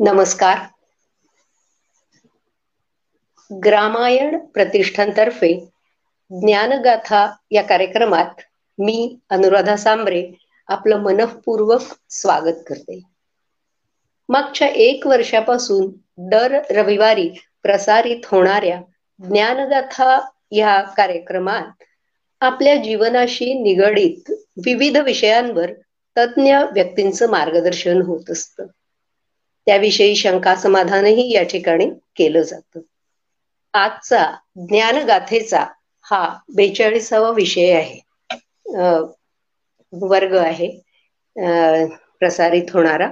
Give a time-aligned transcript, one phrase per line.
[0.00, 0.58] नमस्कार.
[3.64, 5.68] ग्रामायण प्रतिष्ठानतर्फे
[6.30, 8.40] ज्ञानगाथा या कार्यक्रमात
[8.78, 10.32] मी अनुराधा सांबरे
[10.68, 11.80] आपलं मनपूर्वक
[12.10, 13.02] स्वागत करते.
[14.28, 17.30] मागच्या एक वर्षापासून दर रविवारी
[17.62, 18.82] प्रसारित होणाऱ्या
[19.28, 21.82] ज्ञानगाथा या कार्यक्रमात
[22.40, 25.70] आपल्या जीवनाशी निगडीत विविध विषयांवर
[26.16, 28.66] तज्ज्ञ व्यक्तींचं मार्गदर्शन होत असतं.
[29.68, 32.80] त्याविषयी शंका समाधानही या ठिकाणी केलं जातं.
[33.74, 34.24] आजचा
[34.68, 35.64] ज्ञानगाथेचा
[36.04, 36.22] हा
[36.56, 38.00] बेचाळीसावा विषय आहे.
[39.92, 40.68] वर्ग आहे.
[42.20, 43.08] प्रसारित होणारा.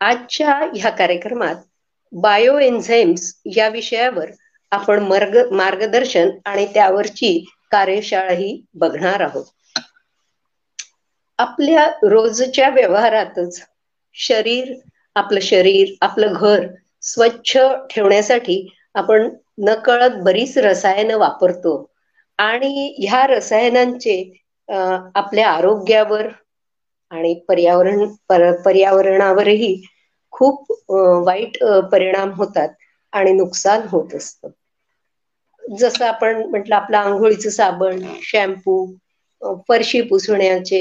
[0.00, 1.56] आजच्या ह्या कार्यक्रमात
[2.12, 4.30] बायो एन्झाईम्स या विषयावर
[4.72, 7.32] आपण मार्ग मार्गदर्शन आणि त्यावरची
[7.72, 9.44] कार्यशाळाही बघणार आहोत.
[11.38, 13.60] आपल्या रोजच्या व्यवहारातच
[14.14, 14.72] शरीर
[15.18, 16.66] आपलं शरीर आपलं घर
[17.04, 17.56] स्वच्छ
[17.90, 18.56] ठेवण्यासाठी
[18.94, 19.28] आपण
[19.60, 21.74] नकळत बरीच रसायनं वापरतो.
[22.38, 24.16] आणि ह्या रसायनांचे
[25.16, 26.28] आपल्या आरोग्यावर
[27.10, 28.04] आणि पर्यावरण
[28.64, 29.74] पर्यावरणावरही
[30.32, 30.72] खूप
[31.26, 31.58] वाईट
[31.92, 32.68] परिणाम होतात
[33.12, 34.46] आणि नुकसान होत असत.
[35.62, 38.84] जसं आपण म्हटलं आपलं आंघोळीचं साबण शॅम्पू
[39.68, 40.80] फरशी पुसण्याचे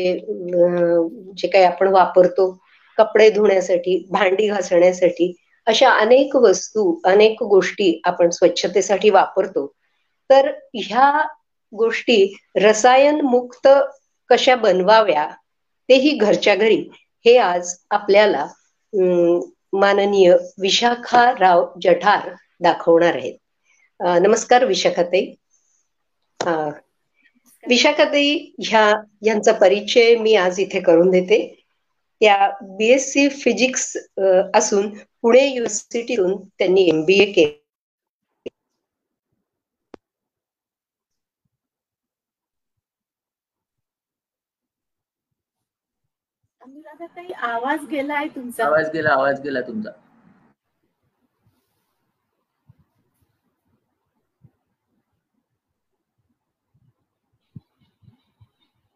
[1.34, 2.50] जे काही आपण वापरतो
[2.98, 5.34] कपडे धुण्यासाठी भांडी घासण्यासाठी
[5.66, 9.74] अशा अनेक वस्तू अनेक गोष्टी आपण स्वच्छतेसाठी वापरतो.
[10.30, 11.28] तर ह्या
[11.78, 13.68] गोष्टी रसायन मुक्त
[14.30, 15.30] कशा बनवाव्या
[15.90, 16.90] तेही घरच्या घरी.
[17.26, 18.48] हे आज आपल्याला
[19.74, 23.34] माननीय विशाखा राव जठार दाखवणार आहेत.
[24.22, 25.34] नमस्कार विशाखाताई.
[27.68, 31.57] विशाखाताई ह्या यांचा परिचय मी आज इथे करून देते.
[32.22, 33.96] त्या बीएससी फिजिक्स
[34.56, 34.90] असून
[35.22, 37.56] पुणे युनिव्हर्सिटीतून त्यांनी एमबीए केले.
[47.44, 48.66] आवाज गेलाय तुमचा.
[48.66, 49.92] आवाज गेला आवाज गेला तुमचा.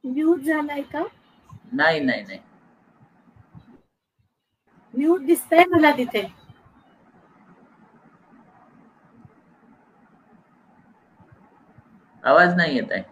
[0.04, 1.04] म्यूट झालाय का?
[1.74, 2.40] नाही नाही नाही.
[5.02, 6.26] म्यूट दिसतंय मला तिथे.
[12.24, 13.04] आवाज नाही येत आहे.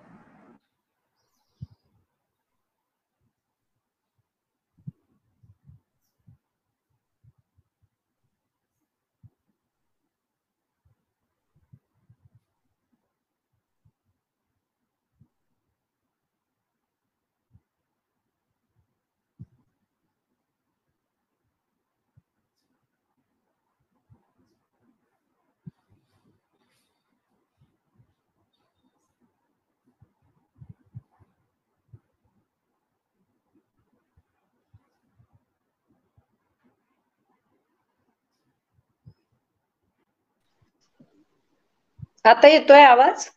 [42.29, 43.27] आता येतोय आवाज?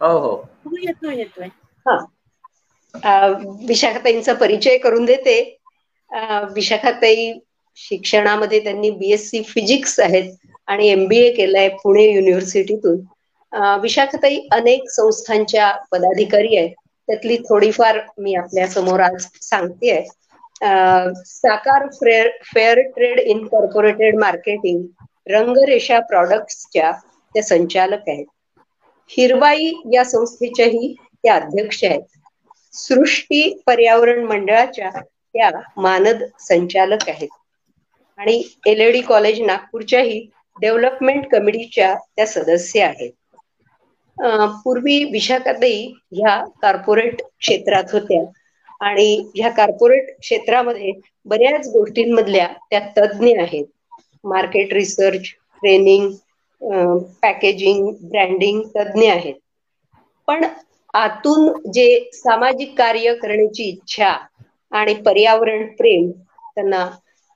[0.00, 0.32] हो हो.
[0.78, 1.48] येतोय येतोय.
[1.86, 1.96] हा.
[3.60, 5.38] विशाखाताईंचा परिचय करून देते.
[6.54, 7.32] विशाखाताई
[7.78, 10.32] शिक्षणामध्ये त्यांनी बीएससी फिजिक्स आहेत
[10.68, 13.00] आणि एमबीए केलंय पुणे युनिव्हर्सिटीतून
[13.80, 16.74] विशाखाताई अनेक संस्थांच्या पदाधिकारी आहेत.
[17.08, 20.00] त्यातली थोडीफार मी आपल्यासमोर आज सांगते.
[21.26, 24.84] Sakar fair fair trade incorporated marketing
[25.26, 26.90] Rangresha प्रॉडक्ट्सच्या
[27.36, 28.24] त्या संचालक आहेत.
[29.10, 32.02] हिरबाई या संस्थेच्याही त्या अध्यक्ष आहेत.
[32.74, 37.28] सृष्टी पर्यावरण मंडळाच्या त्या मानद संचालक आहेत.
[38.18, 40.18] आणि एल डी कॉलेज नागपूरच्याही
[40.56, 43.12] डेव्हलपमेंट कमिटीच्या त्या सदस्य आहेत.
[44.64, 48.22] पूर्वी विशाखाताई ह्या कॉर्पोरेट क्षेत्रात होत्या.
[48.80, 50.92] आणि ह्या कॉर्पोरेट क्षेत्रामध्ये
[51.26, 53.64] बऱ्याच गोष्टींमधल्या त्या तज्ज्ञ आहेत.
[54.24, 55.28] Market research
[55.62, 56.10] training
[57.22, 59.34] packaging branding तज्ज्ञ आहेत.
[60.28, 60.44] पण
[60.94, 64.16] आतून जे सामाजिक कार्य करण्याची इच्छा
[64.72, 66.88] आणि पर्यावरण प्रेम त्यांना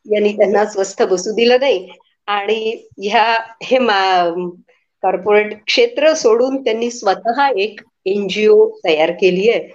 [0.06, 1.88] यांनी त्यांना स्वस्थ बसू दिलं नाही.
[2.28, 3.24] आणि ह्या
[3.64, 3.78] हे
[5.02, 9.68] कॉर्पोरेट क्षेत्र सोडून त्यांनी स्वतः एक एनजीओ तयार केली आहे.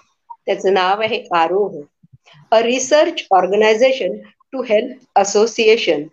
[0.48, 1.82] त्याचं नाव आहे Aaroh.
[2.52, 4.18] A research organization
[4.54, 6.04] to help association.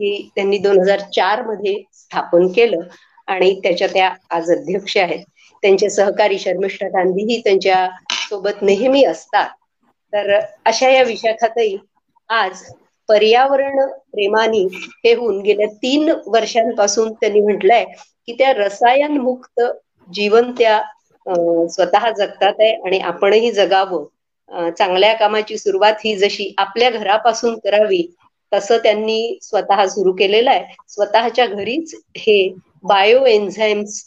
[0.00, 2.80] ही त्यांनी दोन हजार चारमध्ये स्थापन केलं
[3.28, 5.24] आणि त्याच्या त्या आज अध्यक्ष आहेत.
[5.62, 9.48] त्यांचे सहकारी शर्मिष्ठा गांधीही त्यांच्यासोबत नेहमी असतात.
[10.12, 11.76] तर अशा या विशाखातही
[12.30, 12.62] आज
[13.08, 13.78] पर्यावरण
[14.12, 14.66] प्रेमानी
[15.04, 17.84] हे होऊन गेल्या तीन वर्षांपासून त्यांनी म्हटलंय
[18.28, 19.60] की त्या रसायनमुक्त
[20.10, 20.80] जीवन त्या
[21.68, 24.04] स्वतः जगतात आहे आणि आपणही जगावं.
[24.70, 28.02] चांगल्या कामाची सुरुवात ही जशी आपल्या घरापासून करावी
[28.52, 30.64] तसं त्यांनी स्वतः सुरू केलेलं आहे.
[30.88, 32.38] स्वतःच्या घरीच हे
[32.84, 34.02] बायो एन्झाईम्स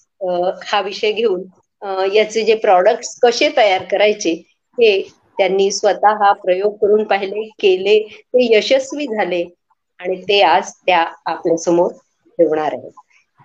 [0.63, 1.43] हा विषय घेऊन
[2.13, 4.31] याचे जे प्रॉडक्ट्स कसे तयार करायचे
[4.77, 5.01] हे
[5.38, 9.43] त्यांनी स्वतः हा प्रयोग करून पाहिले केले ते यशस्वी झाले
[9.99, 11.91] आणि ते आज त्या आपल्यासमोर
[12.39, 12.91] ठेवणार आहेत.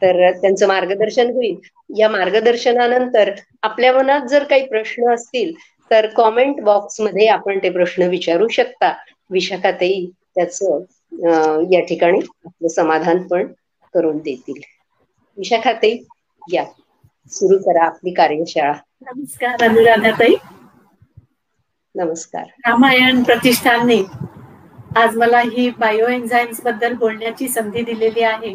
[0.02, 1.56] तर त्यांचं मार्गदर्शन होईल.
[1.90, 3.30] या मार्गदर्शनानंतर
[3.62, 5.52] आपल्या मनात जर काही प्रश्न असतील
[5.90, 8.92] तर कॉमेंट बॉक्समध्ये आपण ते प्रश्न विचारू शकता.
[9.30, 10.06] विशाखातही
[10.36, 13.46] त्याचं या ठिकाणी आपलं समाधान पण
[13.94, 14.60] करून देतील.
[15.38, 15.96] विशाखातही
[16.42, 16.64] या.
[17.30, 18.72] सुरू करा आपली कार्यशाळा.
[19.02, 20.34] नमस्कार अनुराधाताई.
[21.94, 22.44] नमस्कार.
[22.66, 23.96] रामायण प्रतिष्ठानने
[24.96, 28.54] आज मला ही बायो एन्झाईम्सबद्दल बोलण्याची संधी दिलेली आहे.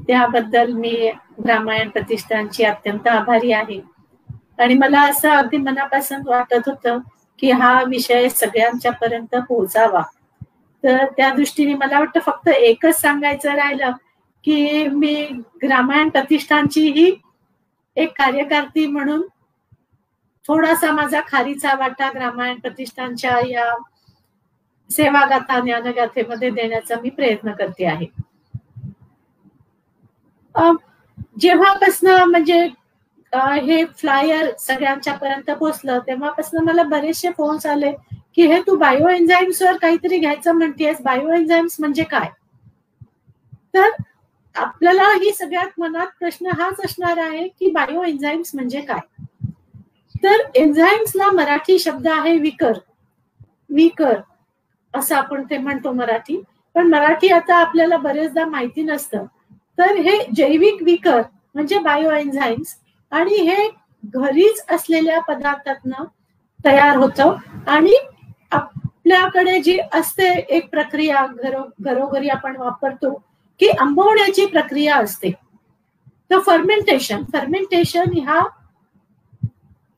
[0.00, 1.10] त्याबद्दल मी
[1.46, 3.80] रामायण प्रतिष्ठानची अत्यंत आभारी आहे.
[4.58, 6.98] आणि मला असं अगदी मनापासून वाटत होतं
[7.38, 10.02] की हा विषय सगळ्यांच्या पर्यंत पोहोचावा.
[10.84, 13.90] तर त्या दृष्टीने मला वाटतं फक्त एकच सांगायचं राहिलं
[14.44, 15.14] की मी
[15.62, 17.10] ग्रामायण प्रतिष्ठानची ही
[17.96, 19.22] एक कार्यकर्ती म्हणून
[20.48, 23.72] थोडासा माझा खारीचा वाटा ग्रामायण प्रतिष्ठानच्या या
[24.90, 28.06] सेवागाथा ज्ञानगाथेमध्ये देण्याचा मी प्रयत्न करते आहे.
[31.40, 32.60] जेव्हापासनं म्हणजे
[33.32, 37.92] हे फ्लायर सगळ्यांच्या पर्यंत पोहोचलं तेव्हापासून मला बरेचसे फोन्स आले.
[38.36, 40.96] की हे तू बायो एन्झाईम्सवर काहीतरी घ्यायचं म्हणतेस.
[41.00, 42.28] बायो एन्झाईम्स म्हणजे काय?
[43.74, 43.88] तर
[44.56, 49.00] आपल्याला ही सगळ्यात मनात प्रश्न हाच असणार आहे की बायो एन्झाईम्स म्हणजे काय?
[50.24, 52.72] तर एन्झाईम्सला मराठी शब्द आहे विकर.
[53.70, 54.14] विकर
[54.94, 56.42] असं आपण ते म्हणतो मराठी.
[56.74, 59.24] पण मराठी आता आपल्याला बरेचदा माहिती नसतं.
[59.78, 61.22] तर हे जैविक विकर
[61.54, 62.76] म्हणजे बायो एन्झाईम्स
[63.12, 63.68] आणि हे
[64.04, 66.04] घरीच असलेल्या पदार्थातनं
[66.64, 67.36] तयार होतं.
[67.66, 67.94] आणि
[68.52, 73.12] आपल्याकडे जी असते एक प्रक्रिया घरो घरोघरी आपण वापरतो
[73.60, 75.30] की आंबवण्याची प्रक्रिया असते.
[76.30, 78.40] तर फर्मेंटेशन फर्मेंटेशन ह्या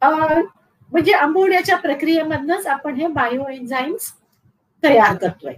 [0.02, 4.12] म्हणजे आंबवण्याच्या प्रक्रियेमधनच आपण हे बायो एन्झाईम्स
[4.82, 5.54] तयार करतोय.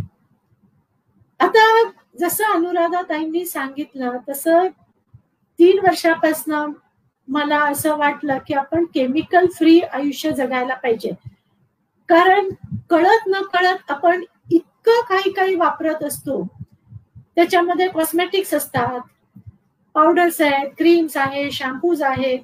[1.41, 1.83] आता
[2.21, 4.67] जसं अनुराधा ताईंनी सांगितलं तसं
[5.59, 6.73] तीन वर्षापासून
[7.29, 11.11] मला असं वाटलं की आपण केमिकल फ्री आयुष्य जगायला पाहिजे.
[12.11, 12.49] कारण
[12.91, 14.23] कळत न कळत आपण
[14.53, 16.43] इतकं काही काही वापरत असतो.
[17.37, 19.01] त्याच्यामध्ये कॉस्मेटिक्स असतात.
[19.95, 22.41] पावडर्स आहेत क्रीम्स आहेत शॅम्पूज आहेत.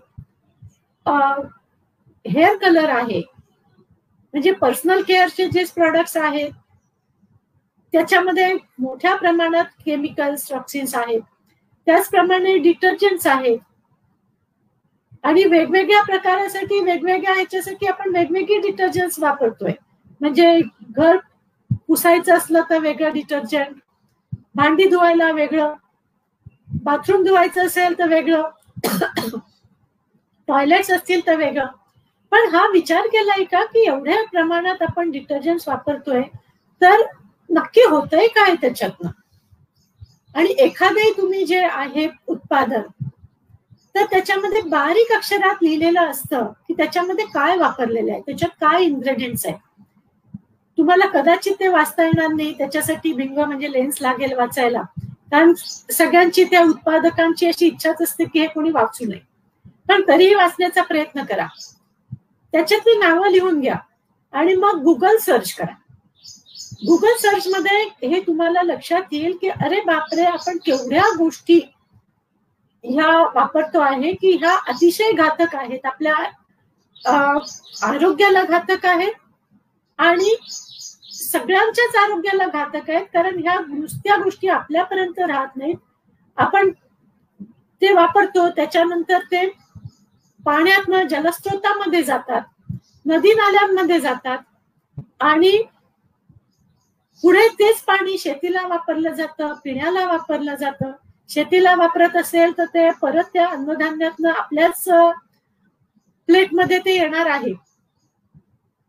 [2.24, 3.20] हेअर कलर आहे.
[4.34, 6.50] म्हणजे पर्सनल केअरचे जे प्रॉडक्ट्स आहेत
[7.92, 11.20] त्याच्यामध्ये मोठ्या प्रमाणात केमिकल्स टॉक्सिन्स आहेत.
[11.86, 13.58] त्याचप्रमाणे डिटर्जंट्स आहेत.
[15.26, 19.72] आणि वेगवेगळ्या प्रकारासाठी वेगवेगळ्या ह्याच्यासाठी आपण वेगवेगळी डिटर्जंट्स वापरतोय.
[20.20, 21.16] म्हणजे घर
[21.88, 23.74] पुसायचं असलं तर वेगळं डिटर्जंट
[24.54, 25.72] भांडी धुवायला वेगळं
[26.84, 28.42] बाथरूम धुवायचं असेल तर वेगळं
[30.48, 31.66] टॉयलेट्स असतील तर वेगळं.
[32.32, 36.22] पण हा विचार केलाय का की एवढ्या प्रमाणात आपण डिटर्जंट वापरतोय
[36.80, 37.02] तर
[37.50, 39.10] नक्की होतंय काय त्याच्यातनं?
[40.34, 42.82] आणि एखादे तुम्ही जे आहे उत्पादन
[43.96, 49.54] तर त्याच्यामध्ये बारीक अक्षरात लिहिलेलं असतं की त्याच्यामध्ये काय वापरलेलं आहे त्याच्यात काय इन्ग्रेडियंट्स आहे
[50.78, 54.82] तुम्हाला कदाचित ते वाचता येणार नाही त्याच्यासाठी भिंग म्हणजे लेन्स लागेल वाचायला.
[55.30, 55.52] कारण
[55.92, 59.20] सगळ्यांची त्या उत्पादकांची अशी इच्छाच असते की हे कोणी वाचू नये.
[59.88, 61.46] पण तरीही वाचण्याचा प्रयत्न करा.
[62.52, 63.76] त्याच्यातली नावं लिहून घ्या
[64.32, 65.74] आणि मग गुगल सर्च करा.
[66.86, 71.60] गुगल सर्च मध्ये हे तुम्हाला लक्षात येईल की अरे बापरे आपण केवढ्या गोष्टी
[72.86, 75.86] ह्या वापरतो आहे की ह्या अतिशय घातक आहेत.
[75.86, 76.14] आपल्या
[77.86, 79.12] आरोग्याला घातक आहेत
[79.98, 80.34] आणि
[81.12, 83.04] सगळ्यांच्याच आरोग्याला घातक आहेत.
[83.14, 85.76] कारण ह्या नुसत्या गोष्टी आपल्यापर्यंत राहत नाहीत.
[86.38, 86.70] आपण
[87.82, 89.46] ते वापरतो त्याच्यानंतर ते
[90.40, 92.42] पाण्यात जलस्रोतामध्ये जातात
[93.06, 94.38] नदी नाल्यांमध्ये जातात
[95.22, 95.56] आणि
[97.24, 100.92] पुढे तेच पाणी शेतीला वापरलं जातं पिण्याला वापरलं जातं.
[101.30, 104.84] शेतीला वापरत असेल तर ते परत त्या अन्नधान्यातनं आपल्याच
[106.28, 107.52] प्लेटमध्ये ते येणार आहे.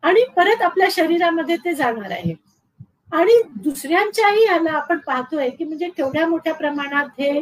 [0.03, 2.34] आणि परत आपल्या शरीरामध्ये ते जाणार आहे.
[3.13, 7.41] आणि दुसऱ्यांच्याही याला आपण पाहतोय की म्हणजे केवढ्या मोठ्या प्रमाणात हे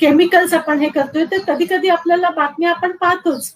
[0.00, 1.24] केमिकल्स आपण हे करतोय.
[1.32, 3.52] तर कधी कधी आपल्याला बातम्या आपण पाहतोच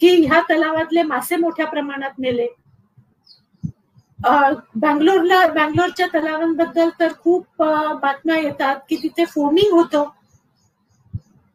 [0.00, 2.46] की ह्या तलावातले मासे मोठ्या प्रमाणात मेले.
[4.18, 7.62] बँगलोरला बँगलोरच्या तलावांबद्दल तर खूप
[8.02, 10.04] बातम्या येतात की तिथे फोमिंग होतं.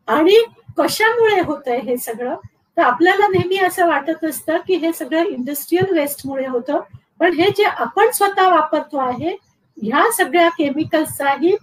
[0.07, 0.37] आणि
[0.77, 2.35] कशामुळे होत आहे हे सगळं?
[2.77, 6.79] तर आपल्याला नेहमी असं वाटत असतं की हे सगळं इंडस्ट्रीयल वेस्टमुळे होतं.
[7.19, 9.35] पण हे जे आपण स्वतः वापरतो आहे
[9.77, 11.55] ह्या सगळ्या केमिकल्सचाही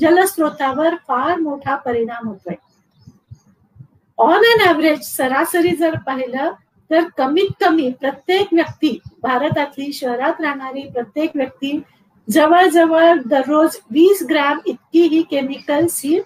[0.00, 2.54] जलस्रोतावर फार मोठा परिणाम होतोय.
[4.18, 6.52] ऑन अन ऍव्हरेज सरासरी जर पाहिलं
[6.90, 11.78] तर कमीत कमी प्रत्येक व्यक्ती भारतातली शहरात राहणारी प्रत्येक व्यक्ती
[12.28, 16.20] जवळजवळ दररोज वीस ग्रॅम इतकी ही केमिकल्स ही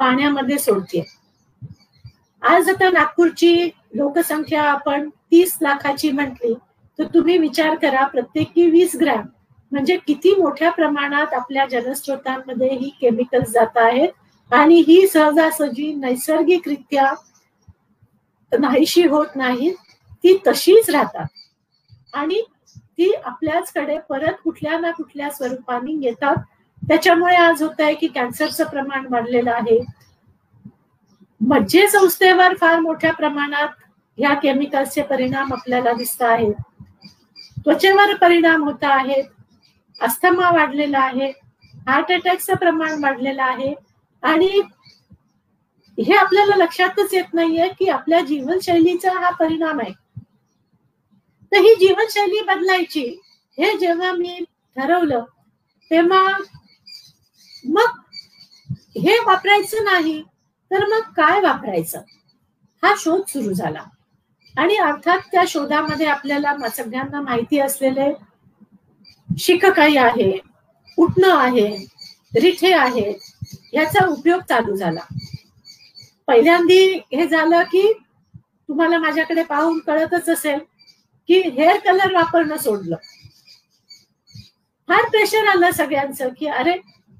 [0.00, 1.04] पाण्यामध्ये सोडते
[2.42, 6.54] आज आता नागपूरची लोकसंख्या आपण तीस लाखाची म्हटली
[6.98, 9.22] तर तुम्ही विचार करा प्रत्येकी वीस ग्रॅम
[9.72, 14.08] म्हणजे किती मोठ्या प्रमाणात आपल्या जलस्रोतांमध्ये ही केमिकल्स जात आहेत?
[14.50, 17.12] आणि ही सहजासहजी नैसर्गिकरित्या
[18.52, 19.72] नाहीशी होत नाही
[20.26, 21.26] ती तशीच राहतात.
[22.12, 22.42] आणि
[22.78, 26.36] ती आपल्याचकडे परत कुठल्या ना कुठल्या स्वरूपाने येतात.
[26.88, 29.84] त्याच्यामुळे आज होत आहे की कॅन्सरचं प्रमाण वाढलेलं आहे.
[31.40, 33.68] मज्जे संस्थेवर फार मोठ्या प्रमाणात
[34.18, 36.54] ह्या केमिकल्सचे परिणाम आपल्याला दिसत आहेत.
[37.64, 39.24] त्वचेवर परिणाम होत आहेत.
[40.00, 41.30] अस्थमा वाढलेला आहे.
[41.86, 43.74] हार्ट अटॅकचं प्रमाण वाढलेलं आहे.
[44.22, 44.62] आणि
[45.98, 50.05] हे आपल्याला लक्षातच येत नाहीये की आपल्या जीवनशैलीचा हा परिणाम आहे.
[51.52, 53.04] तर ही जीवनशैली बदलायची.
[53.58, 54.38] हे जेव्हा मी
[54.76, 55.24] ठरवलं
[55.90, 56.22] तेव्हा
[57.64, 57.98] मग
[58.98, 60.20] हे वापरायचं नाही
[60.70, 62.00] तर मग काय वापरायचं?
[62.82, 63.82] हा शोध सुरू झाला.
[64.54, 68.12] आणि अर्थात त्या शोधामध्ये आपल्याला सगळ्यांना माहिती असलेले
[69.28, 70.32] शिककाई आहे
[70.98, 71.66] उठणं आहे
[72.40, 73.12] रिठे आहे
[73.72, 75.00] याचा उपयोग चालू झाला.
[76.26, 76.80] पहिल्यांदी
[77.12, 77.92] हे झालं की
[78.68, 80.58] तुम्हाला माझ्याकडे पाहून कळतच असेल
[81.28, 82.96] की हेअर कलर वापरणं सोडलं.
[84.88, 86.72] फार प्रेशर आलं सगळ्यांचं की अरे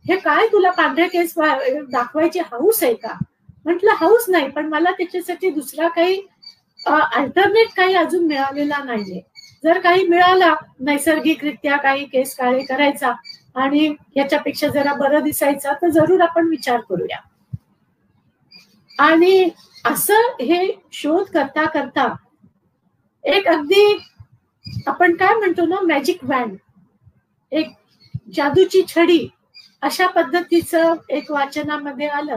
[0.04, 3.16] हे काय तुला पांढरे केस दाखवायची हाऊस आहे का?
[3.64, 6.20] म्हटलं हाऊस नाही पण मला त्याच्यासाठी दुसरा काही
[6.86, 9.20] अल्टरनेट काही अजून मिळालेला नाहीये.
[9.64, 13.12] जर काही मिळाला नैसर्गिकरित्या काही केस काळे करायचा
[13.54, 17.18] आणि याच्यापेक्षा जरा बरं दिसायचा तर जरूर आपण विचार करूया.
[18.98, 19.48] आणि
[19.84, 22.14] असं हे शोध करता करता
[23.26, 23.96] एक अगदी
[24.86, 26.54] आपण काय म्हणतो ना मॅजिक वॅन
[27.52, 27.70] एक
[28.34, 29.26] जादूची छडी
[29.82, 32.36] अशा पद्धतीचं एक वाचनामध्ये आलं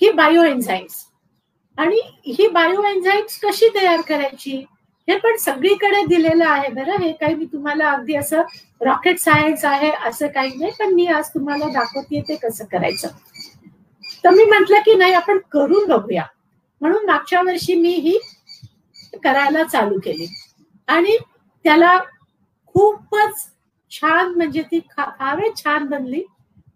[0.00, 1.04] की बायो एन्झाईम्स
[1.78, 4.64] आणि ही बायो एन्झाईम्स कशी तयार करायची?
[5.08, 7.02] हे पण सगळीकडे दिलेलं आहे बरं.
[7.02, 8.42] हे काही मी तुम्हाला अगदी असं
[8.80, 13.08] रॉकेट सायन्स आहे असं काही नाही पण मी आज तुम्हाला दाखवते ते कसं करायचं.
[14.24, 16.24] तर मी म्हटलं की नाही आपण करून बघूया.
[16.80, 18.18] म्हणून मागच्या वर्षी मी ही
[19.24, 20.26] करायला चालू केली.
[20.88, 21.16] आणि
[21.64, 21.98] त्याला
[22.66, 23.46] खूपच
[23.90, 26.22] छान म्हणजे ती फारच छान बनली.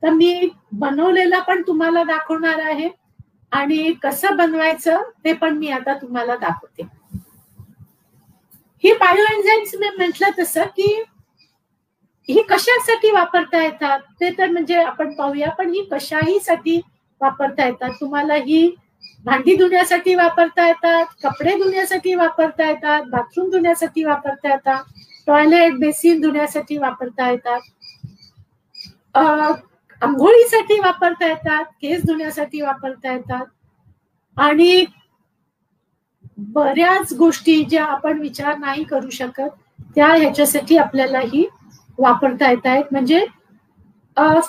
[0.02, 2.88] तर मी बनवलेला पण तुम्हाला दाखवणार आहे.
[3.52, 6.82] आणि कसं बनवायचं ते पण मी आता तुम्हाला दाखवते.
[8.85, 11.02] ही बायो एन्झाईम्स मी म्हटलं तसं की
[12.28, 14.00] ही कशासाठी वापरता येतात?
[14.20, 16.80] ते तर म्हणजे आपण पाहूया पण ही कशाही साठी
[17.20, 17.90] वापरता येतात?
[18.00, 18.70] तुम्हाला ही
[19.24, 24.82] भांडी धुण्यासाठी वापरता येतात कपडे धुण्यासाठी वापरता येतात बाथरूम धुण्यासाठी वापरता येतात
[25.26, 27.60] टॉयलेट बेसिन धुण्यासाठी वापरता येतात.
[30.02, 33.44] आंघोळीसाठी वापरता येतात केस धुण्यासाठी वापरता येतात.
[34.36, 34.84] आणि
[36.54, 39.48] बऱ्याच गोष्टी ज्या आपण विचार नाही करू शकत
[39.94, 41.46] त्या ह्याच्यासाठी आपल्याला ही
[41.98, 42.84] वापरता येत आहेत.
[42.92, 43.24] म्हणजे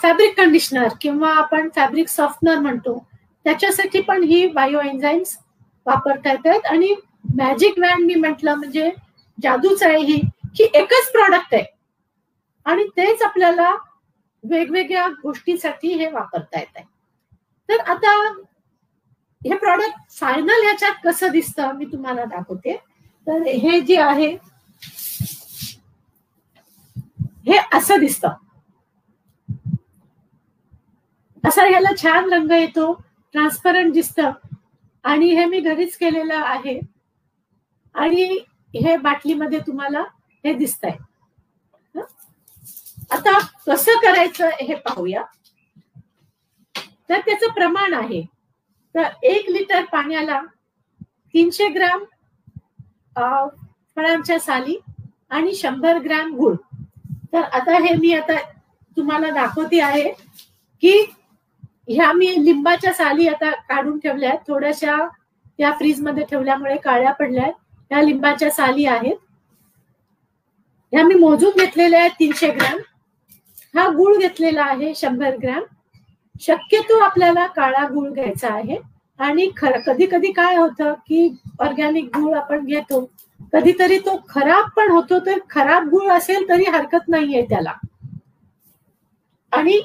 [0.02, 2.98] फॅब्रिक कंडिशनर किंवा आपण फॅब्रिक सॉफ्टनर म्हणतो.
[3.44, 5.38] त्याच्यासाठी पण ही बायो एन्झाईम्स
[5.86, 6.66] वापरता येतात.
[6.66, 6.96] आणि
[7.38, 8.90] मॅजिक वॅन मी म्हटलं म्हणजे
[9.44, 10.20] जादूच आहे ही
[10.56, 11.64] की एकच प्रॉडक्ट आहे.
[12.66, 13.72] आणि तेच आपल्याला
[14.44, 16.86] वेगवेगळ्या गोष्टीसाठी हे वापरता येत आहे.
[17.70, 18.12] तर आता
[19.46, 22.78] हे प्रॉडक्ट फायनल ह्याच्यात कसं दिसतं मी तुम्हाला दाखवते.
[23.28, 24.38] तर हे जे आहे
[27.48, 28.30] हे असं दिसतं.
[31.48, 33.02] असा ह्याला छान रंग येतो.
[33.34, 34.20] ट्रान्सपरंट दिसत.
[35.06, 36.80] आणि हे मी घरीच केलेलं आहे.
[37.96, 38.24] आणि
[38.76, 40.02] हे बाटलीमध्ये तुम्हाला
[40.44, 41.10] हे दिसत आहे
[43.12, 45.24] आता कसं करायचं हे पाहूया.
[47.10, 48.22] तर त्याचं प्रमाण आहे.
[48.96, 50.42] तर एक लिटर पाण्याला
[51.34, 52.04] तीनशे ग्राम
[53.96, 54.76] फळांच्या साली
[55.30, 56.56] आणि शंभर ग्राम गुळ.
[57.34, 58.38] तर आता हे मी आता
[58.98, 60.10] तुम्हाला दाखवते आहे
[60.84, 61.04] की
[61.88, 64.96] ह्या मी लिंबाच्या साली आता काढून ठेवल्या आहेत थोड्याशा
[65.58, 67.54] त्या फ्रीजमध्ये ठेवल्यामुळे काळ्या पडल्या आहेत
[67.92, 69.16] ह्या लिंबाच्या साली आहेत.
[70.94, 72.78] ह्या मी मोजून घेतलेल्या आहेत तीनशे ग्रॅम.
[73.76, 75.64] हा गुळ घेतलेला आहे शंभर ग्रॅम.
[76.42, 78.78] शक्यतो आपल्याला काळा गुळ घ्यायचा आहे.
[79.20, 83.10] आणि खर कधी कधी काय होतं की ऑर्गॅनिक गुळ आपण घेतो.
[83.54, 87.74] कधीतरी तो खराब पण होतो तर खराब गुळ असेल तरी हरकत नाहीये त्याला.
[89.52, 89.82] आणि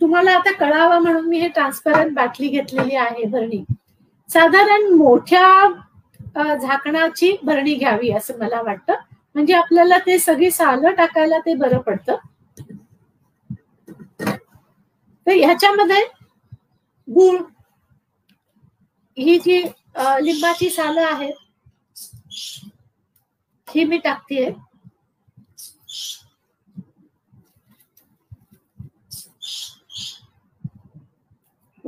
[0.00, 3.62] तुम्हाला आता कळावा म्हणून मी हे ट्रान्सपरंट बाटली घेतलेली आहे भरणी.
[4.30, 8.94] साधारण मोठ्या झाकणाची भरणी घ्यावी असं मला वाटतं.
[9.34, 12.16] म्हणजे आपल्याला ते सगळी सालं टाकायला ते बरं पडतं.
[15.26, 16.02] तर ह्याच्यामध्ये
[17.08, 17.36] गुळ
[19.16, 19.62] ही जी
[20.22, 21.34] लिंबाची सालं आहेत
[23.68, 24.50] ही मी टाकतेय.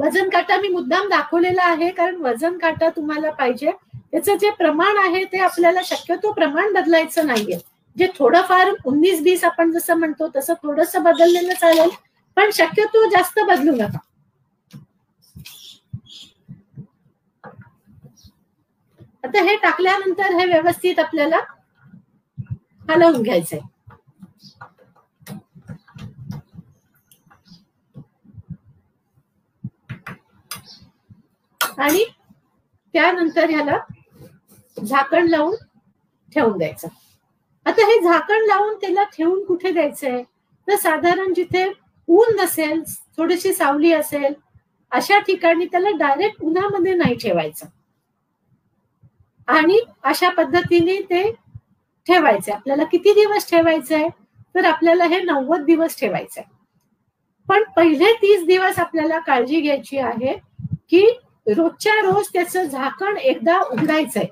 [0.01, 3.71] वजन काटा मी मुद्दाम दाखवलेला आहे कारण वजन काटा तुम्हाला पाहिजे.
[4.13, 7.59] त्याचं जे प्रमाण आहे ते आपल्याला शक्यतो प्रमाण बदलायचं नाहीये.
[7.97, 11.91] जे थोडंफार उन्नीस बीस आपण जसं म्हणतो तसं थोडस बदललेलं चालेल
[12.37, 13.99] पण शक्यतो जास्त बदलू नका.
[19.25, 21.39] आता हे टाकल्यानंतर हे व्यवस्थित आपल्याला
[22.91, 23.59] हलवून घ्यायचंय.
[31.81, 32.05] आणि
[32.95, 33.79] त्यानंतर ह्याला
[34.77, 35.55] झाकण लावून
[36.35, 36.89] ठेवून द्यायचं.
[37.67, 40.23] आता हे झाकण लावून त्याला ठेवून कुठे द्यायचंय?
[40.69, 41.65] तर साधारण जिथे
[42.09, 42.83] ऊन नसेल
[43.17, 44.33] थोडीशी सावली असेल
[44.93, 47.67] अशा ठिकाणी त्याला डायरेक्ट उन्हामध्ये नाही ठेवायचं.
[49.49, 51.31] आणि अशा पद्धतीने ते
[52.07, 54.09] ठेवायचे आपल्याला किती दिवस ठेवायचंय?
[54.55, 56.45] तर आपल्याला हे नव्वद दिवस ठेवायचंय.
[57.49, 60.35] पण पहिले तीस दिवस आपल्याला काळजी घ्यायची आहे
[60.91, 61.07] की
[61.55, 64.27] रोजच्या रोज त्याचं झाकण एकदा उघडायचंय.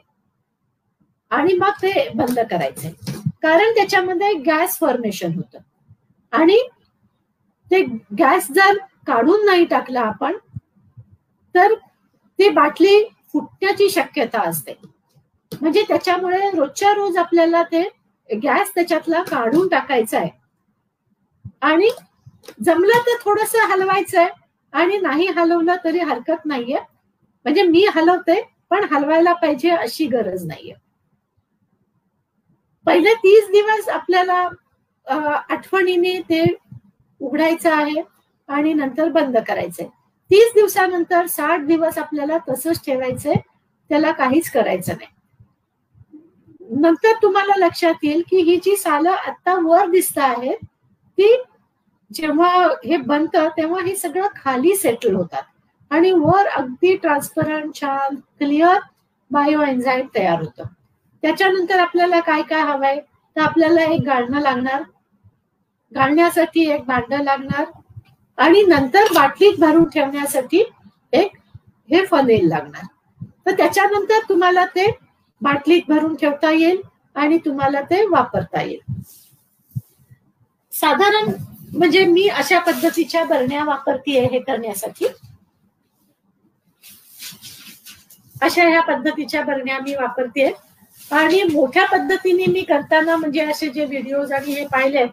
[1.31, 2.93] आणि मग ते बंद करायचंय.
[3.43, 5.57] कारण त्याच्यामध्ये गॅस फॉर्मेशन होत.
[6.33, 6.59] आणि
[7.71, 7.83] ते
[8.19, 10.37] गॅस जर काढून नाही टाकला आपण
[11.55, 11.75] तर
[12.39, 14.75] ती बाटली फुटण्याची शक्यता असते.
[15.53, 17.83] म्हणजे त्याच्यामुळे रोजच्या रोज आपल्याला ते
[18.31, 20.31] गॅस त्याच्यातला काढून टाकायचा आहे
[21.63, 21.89] आणि
[22.65, 24.29] जमलं तर थोडस हलवायचंय.
[24.73, 26.79] आणि नाही हलवलं तरी हरकत नाहीये.
[27.45, 30.75] म्हणजे मी हलवते पण हलवायला पाहिजे अशी गरज नाहीये.
[32.87, 34.49] पहिले तीस दिवस आपल्याला
[35.07, 36.45] आठवणीने ते
[37.21, 38.03] उघडायचं आहे
[38.49, 39.87] आणि नंतर बंद करायचंय.
[40.31, 43.35] तीस दिवसानंतर साठ दिवस आपल्याला तसंच ठेवायचंय
[43.91, 45.15] त्याला काहीच करायचं नाही.
[46.81, 50.65] नंतर तुम्हाला लक्षात येईल की ही जी सालं आता वर दिसत आहेत
[51.19, 51.37] ती
[52.11, 52.51] जेव्हा
[52.85, 55.43] हे बनतं तेव्हा हे सगळं खाली सेटल होतात.
[55.91, 58.79] आणि वर अगदी ट्रान्सपरंट छान क्लिअर
[59.31, 60.65] बायो एन्झाईम तयार होतं.
[61.23, 63.01] त्याच्यानंतर आपल्याला काय काय हवंय?
[63.37, 64.83] तर आपल्याला एक गाळणं लागणार.
[65.95, 67.65] गाळण्यासाठी एक भांडं लागणार.
[68.39, 70.63] आणि नंतर बाटलीत भरून ठेवण्यासाठी
[71.13, 71.37] एक
[71.91, 72.85] हे फनेल लागणार.
[73.47, 74.91] तर त्याच्यानंतर तुम्हाला ते
[75.41, 76.81] बाटलीत भरून ठेवता येईल
[77.15, 79.03] आणि तुम्हाला ते वापरता येईल.
[80.73, 81.33] साधारण
[81.75, 85.07] म्हणजे मी अशा पद्धतीच्या बरण्या वापरतीये हे करण्यासाठी.
[88.43, 90.53] अशा ह्या पद्धतीच्या बरण्या मी वापरते
[91.11, 95.05] आणि मोठ्या पद्धतीने मी करताना म्हणजे असे जे व्हिडिओज आणि हे पाहिले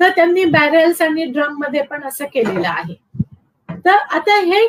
[0.00, 2.94] तर त्यांनी बॅरल्स आणि ड्रममध्ये पण असं केलेलं आहे.
[3.84, 4.66] तर आता हे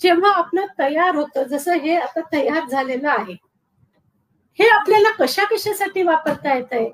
[0.00, 3.32] जेव्हा आपलं तयार होतं जसं हे आता तयार झालेलं आहे
[4.58, 6.88] हे आपल्याला कशा कशासाठी वापरता येत आहे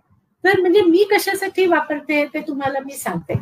[0.44, 3.34] तर म्हणजे मी कशासाठी वापरते ते तुम्हाला मी सांगते.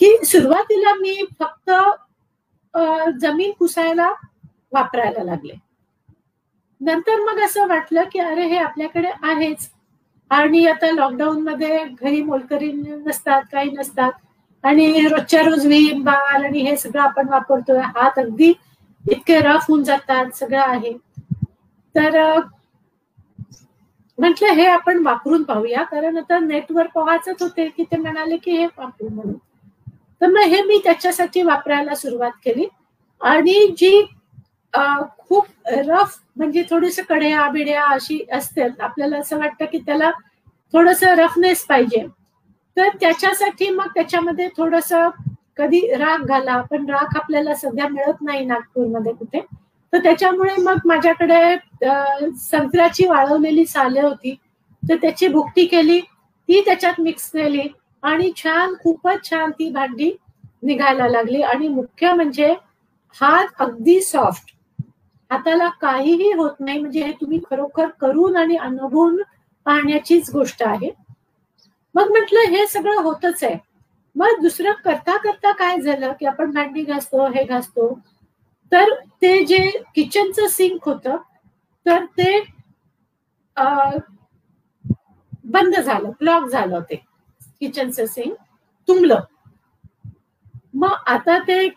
[0.00, 1.70] की सुरुवातीला मी फक्त
[3.20, 4.12] जमीन पुसायला
[4.72, 5.52] वापरायला लागले.
[6.80, 9.68] नंतर मग असं वाटलं की अरे हे आपल्याकडे आहेच.
[10.30, 14.12] आणि आता लॉकडाऊन मध्ये घरी मोलकरी नसतात काही नसतात.
[14.64, 17.78] आणि रोजच्या रोज विम बाल आणि हे सगळं आपण वापरतोय.
[17.78, 18.52] हात अगदी
[19.10, 20.92] इतके रफ होऊन जातात सगळं आहे.
[21.94, 22.40] तर
[24.18, 25.82] म्हटलं हे आपण वापरून पाहूया.
[25.82, 29.34] कारण आता नेटवर पाहायचंच होते की ते म्हणाले की हे वापरू म्हणून.
[30.20, 32.66] तर मग हे मी त्याच्यासाठी वापरायला सुरुवात केली.
[33.20, 34.02] आणि जी
[34.74, 40.10] खूप रफ म्हणजे थोडस कड्या बिड्या अशी असते आपल्याला असं वाटतं की त्याला
[40.74, 42.06] थोडस रफनेस पाहिजे.
[42.76, 44.92] तर त्याच्यासाठी मग त्याच्यामध्ये थोडस
[45.56, 49.40] कधी राख घाला पण राख आपल्याला सध्या मिळत नाही नागपूरमध्ये कुठे.
[49.92, 51.56] तर त्याच्यामुळे मग माझ्याकडे
[52.40, 54.34] संत्र्याची वाळवलेली साले होती.
[54.82, 57.68] तर त्याची भुकटी केली ती त्याच्यात मिक्स केली
[58.02, 60.10] आणि छान खूपच छान ती भांडी
[60.62, 61.42] निघायला लागली.
[61.42, 62.54] आणि मुख्य म्हणजे
[63.16, 64.51] हात अगदी सॉफ्ट
[65.32, 69.22] हाताला काहीही होत नाही म्हणजे हे तुम्ही खरोखर करून आणि अनुभवून
[69.66, 70.90] पाहण्याचीच गोष्ट आहे.
[71.94, 73.56] मग म्हटलं हे सगळं होतच आहे.
[74.16, 77.92] मग दुसरं करता करता काय झालं की आपण भांडी घासतो हे घासतो.
[78.72, 79.58] तर ते जे
[79.94, 81.16] किचनचं सिंक होतं
[81.86, 82.38] तर ते
[85.46, 86.96] बंद झालं ब्लॉक झालं ते.
[87.60, 88.34] किचनचं सिंक
[88.88, 89.20] तुंबलं.
[90.74, 91.68] मग आता ते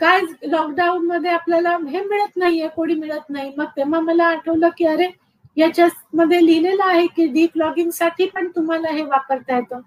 [0.00, 3.52] काय लॉकडाऊन मध्ये आपल्याला हे मिळत नाहीये कोणी मिळत नाही.
[3.56, 5.08] मग तेव्हा मला आठवलं की अरे
[5.56, 9.80] याच्यामध्ये लिहिलेलं आहे की डीप लॉगिंगसाठी पण तुम्हाला हे वापरता येतं.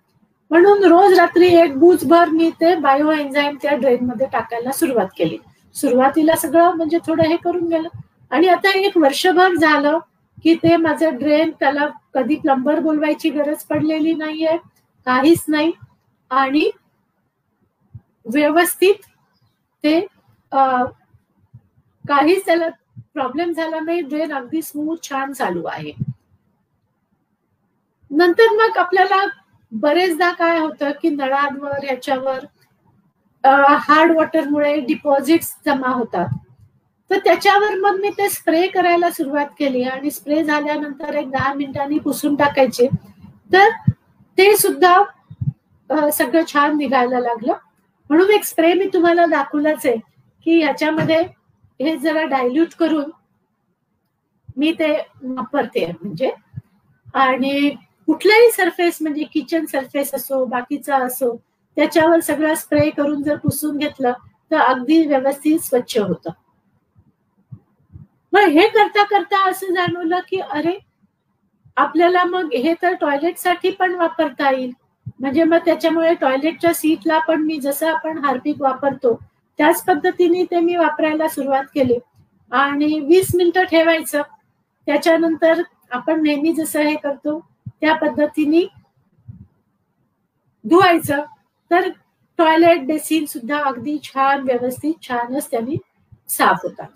[0.52, 5.38] म्हणून रोज रात्री एक भर मी ते बायो एन्झाईम त्या ड्रेन मध्ये टाकायला सुरुवात केली.
[5.76, 7.88] सुरुवातीला सगळं म्हणजे थोडं हे करून गेलं.
[8.32, 9.97] आणि आता एक वर्षभर झालं
[10.43, 14.58] की ते माझं ड्रेन त्याला कधी प्लंबर बोलवायची गरज पडलेली नाहीये
[15.08, 15.71] काहीच नाही.
[16.32, 16.69] आणि
[18.26, 19.06] व्यवस्थित
[19.84, 20.00] ते
[22.06, 22.67] काहीच त्याला
[23.13, 24.02] प्रॉब्लेम झाला नाही.
[24.02, 25.91] ड्रेन अगदी स्मूथ छान चालू आहे.
[28.12, 29.26] नंतर मग आपल्याला
[29.72, 32.46] बरेचदा काय होतं की नळांवर याच्यावर
[33.44, 36.28] हार्ड वॉटरमुळे डिपॉझिट जमा होतात.
[37.12, 42.00] तर त्याच्यावर मग मी ते स्प्रे करायला सुरुवात केली आणि स्प्रे झाल्यानंतर एक दहा मिनिटांनी
[42.00, 42.88] पुसून टाकायचे.
[43.54, 43.70] तर
[44.38, 47.54] ते सुद्धा सगळं छान निघायला लागलं.
[48.12, 49.95] म्हणून एक स्प्रे मी तुम्हाला दाखवलाच आहे
[50.45, 51.19] की ह्याच्यामध्ये
[51.80, 53.12] हे जरा डायल्यूट करून
[54.58, 54.91] मी ते
[55.24, 55.86] वापरते.
[55.86, 56.32] म्हणजे
[57.13, 57.69] आणि
[58.08, 61.36] कुठलाही सरफेस म्हणजे किचन सरफेस असो बाकीचा असो
[61.78, 64.13] त्याच्यावर सगळा स्प्रे करून जर पुसून घेतलं
[64.52, 66.28] तर अगदी व्यवस्थित स्वच्छ होत.
[68.34, 70.78] मग हे करता करता असं जाणवलं की अरे
[71.78, 74.71] आपल्याला मग हे तर टॉयलेटसाठी पण वापरता येईल.
[75.22, 79.20] म्हणजे मग त्याच्यामुळे टॉयलेटच्या सीटला पण मी जसं आपण हार्पिक वापरतो
[79.58, 81.98] त्याच पद्धतीने ते मी वापरायला सुरुवात केली.
[82.52, 84.22] आणि वीस मिनिटं ठेवायचं.
[84.86, 88.62] त्याच्यानंतर आपण नेहमी जसं हे करतो त्या पद्धतीने
[90.66, 91.24] धुवायचं.
[91.72, 91.90] तर
[92.38, 95.76] टॉयलेट बेसिन सुद्धा अगदी छान व्यवस्थित छानच त्यांनी
[96.30, 96.88] साफ होतात.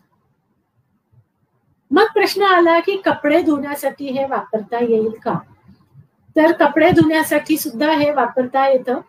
[1.92, 5.40] मग प्रश्न आला की कपडे धुण्यासाठी हे वापरता येईल का?
[6.36, 9.00] तर कपडे धुण्यासाठी सुद्धा हे वापरता येतं.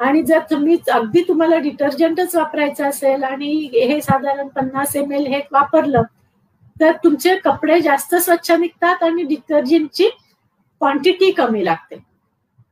[0.00, 5.40] आणि जर तुम्ही अगदी तुम्हाला डिटर्जंटच वापरायचं असेल आणि हे साधारण पन्नास एम एल हे
[5.52, 6.02] वापरलं
[6.80, 11.96] तर तुमचे कपडे जास्त स्वच्छ निघतात आणि डिटर्जंटची क्वांटिटी कमी लागते.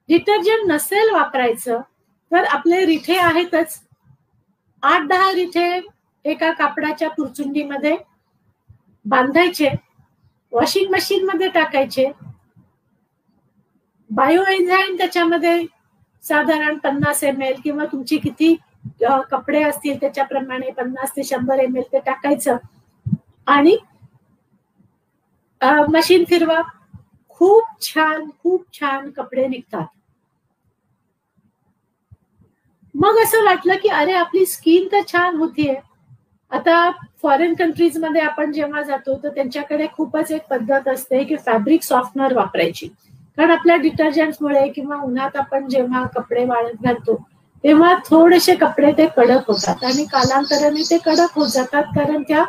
[0.09, 1.81] डिटर्जंट नसेल वापरायचं
[2.33, 3.79] तर आपले रिठे आहेतच.
[4.83, 5.81] आठ दहा रिठे
[6.25, 7.97] एका कापडाच्या पुरचुंडीमध्ये
[9.05, 9.69] बांधायचे
[10.53, 12.11] वॉशिंग मशीन मध्ये टाकायचे
[14.13, 15.65] बायो एन्झाईम त्याच्यामध्ये
[16.25, 18.55] साधारण पन्नास एम एल किंवा तुमची किती
[19.31, 22.57] कपडे असतील त्याच्याप्रमाणे पन्नास ते शंभर एम एल ते टाकायचं.
[23.47, 23.77] आणि
[25.89, 26.61] मशीन फिरवा.
[27.31, 29.87] खूप छान खूप छान कपडे निघतात.
[32.95, 35.75] मग असं वाटलं की अरे आपली स्किन तर छान होतीये.
[36.53, 36.91] आता
[37.23, 42.89] फॉरेन कंट्रीजमध्ये आपण जेव्हा जातो तर त्यांच्याकडे खूपच एक पद्धत असते की फॅब्रिक सॉफ्टनर वापरायची.
[43.39, 47.17] कारण आपल्या डिटर्जंटमुळे किंवा उन्हात आपण जेव्हा कपडे वाळत घालतो
[47.65, 49.85] तेव्हा थोडेसे कपडे ते कडक होतात.
[49.85, 52.45] आणि कालांतराने ते कडक होत जातात कारण त्या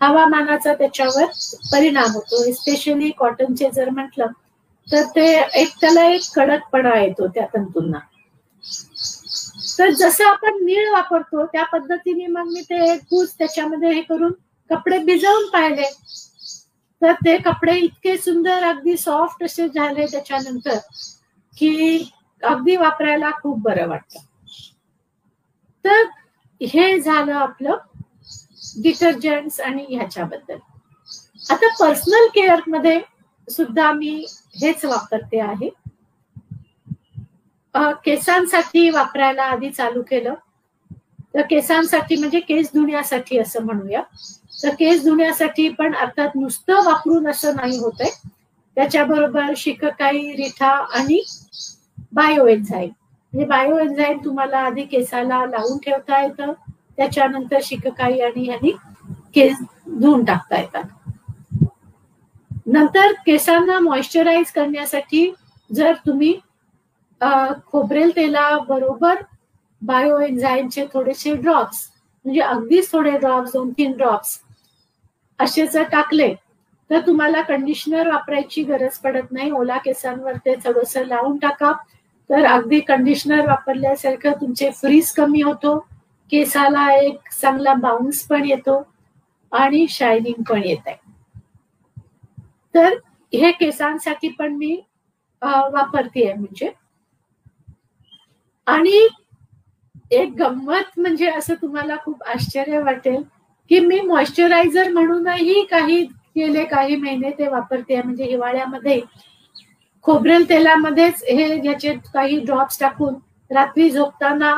[0.00, 1.24] हवामानाचा त्याच्यावर
[1.72, 2.42] परिणाम होतो.
[2.44, 4.26] एस्पेशली कॉटनचे जर म्हटलं
[4.88, 5.26] तर ते
[5.60, 7.98] एक त्याला एक कडकपणा येतो त्या तंतूंना.
[9.78, 14.32] तर जसं आपण नीळ वापरतो त्या पद्धतीने मग मी ते एक त्याच्यामध्ये हे करून
[14.70, 15.90] कपडे भिजवून पाहिले.
[17.02, 20.78] तर ते कपडे इतके सुंदर अगदी सॉफ्ट असे झाले त्याच्यानंतर
[21.56, 21.98] की
[22.42, 24.16] अगदी वापरायला खूप बरं वाटत.
[25.84, 26.02] तर
[26.60, 27.76] हे झालं आपलं
[28.82, 30.56] डिटर्जंट्स आणि ह्याच्याबद्दल.
[31.50, 33.00] आता पर्सनल केअरमध्ये
[33.48, 34.24] सुद्धा मी
[34.60, 35.68] हेच वापरते आहे.
[38.04, 40.34] केसांसाठी वापरायला आधी चालू केलं.
[41.34, 44.02] तर केसांसाठी म्हणजे केस धुण्यासाठी असं म्हणूया.
[44.56, 48.10] तर केस धुण्यासाठी पण अर्थात नुसतं वापरून असं नाही होत आहे
[48.76, 51.20] त्याच्याबरोबर शिककाई रिठा आणि
[52.12, 52.90] बायो एन्झाईम
[53.32, 56.52] म्हणजे बायो एन्झाईम तुम्हाला आधी केसाला लावून ठेवता येतं.
[56.96, 58.70] त्याच्यानंतर शिककाई आणि ह्यानी
[59.34, 59.56] केस
[59.90, 60.84] धुवून टाकता येतात.
[62.66, 65.30] नंतर केसांना मॉइश्चराईज करण्यासाठी
[65.70, 66.32] जर तुम्ही
[67.66, 69.22] खोबरेल तेला बरोबर
[69.82, 71.86] बायो एन्झाईमचे थोडेसे ड्रॉप्स
[72.24, 74.38] म्हणजे अगदीच थोडे ड्रॉप्स दोन तीन ड्रॉप्स
[75.38, 76.34] असे जर टाकले
[76.90, 79.50] तर तुम्हाला कंडिशनर वापरायची गरज पडत नाही.
[79.50, 81.72] ओला केसांवर ते थोडस लावून टाका.
[82.30, 85.78] तर अगदी कंडिशनर वापरल्यासारखं तुमचे फ्रीज कमी होतो.
[86.32, 88.82] केसाला एक चांगला बाउन्स पण येतो
[89.52, 90.96] आणि शायनिंग पण येत आहे
[92.74, 92.94] तर
[93.32, 94.74] हे केसांसाठी पण मी
[95.42, 96.70] वापरते म्हणजे.
[98.66, 99.06] आणि
[100.12, 103.22] एक गंमत म्हणजे असं तुम्हाला खूप आश्चर्य वाटेल.
[103.70, 106.02] की मी मॉइश्चरायझर म्हणूनही काही
[106.36, 108.00] गेले काही महिने ते वापरते.
[108.02, 109.00] म्हणजे हिवाळ्यामध्ये
[110.04, 113.14] खोबरेल तेलामध्येच हे याचे काही ड्रॉप्स टाकून
[113.50, 114.54] रात्री झोपताना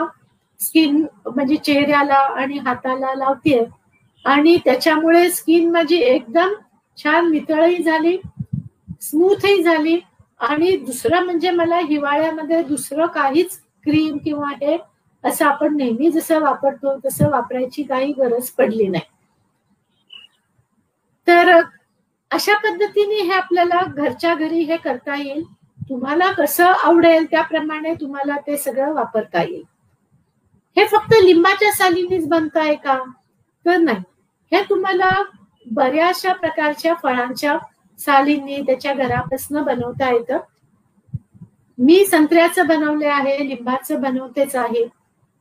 [0.60, 3.62] स्किन म्हणजे चेहऱ्याला आणि हाताला लावते
[4.24, 6.54] आणि त्याच्यामुळे स्किन माझी एकदम
[6.98, 8.16] छान नितळही झाली
[9.02, 9.98] स्मूथही झाली.
[10.40, 14.76] आणि दुसरं म्हणजे मला हिवाळ्यामध्ये दुसरं काहीच क्रीम किंवा हे
[15.24, 19.04] असं आपण नेहमी जसं वापरतो तसं वापरायची काही गरज पडली नाही.
[21.26, 21.60] तर
[22.30, 25.44] अशा पद्धतीने हे आपल्याला घरच्या घरी हे करता येईल.
[25.88, 29.62] तुम्हाला कसं आवडेल त्याप्रमाणे तुम्हाला ते सगळं वापरता येईल.
[30.76, 32.98] हे फक्त लिंबाच्या सालीनेच बनताय का?
[33.66, 34.02] तर नाही.
[34.52, 35.10] हे तुम्हाला
[35.66, 37.58] बऱ्याचशा प्रकारच्या फळांच्या
[37.98, 40.38] सालींनी त्याच्या घरापासून बनवता येतं.
[41.78, 44.97] मी संत्र्याचं बनवले आहे लिंबाचं बनवतेच आहे.